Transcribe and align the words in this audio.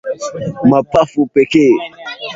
mapafu 0.69 1.25
pekee 1.33 1.73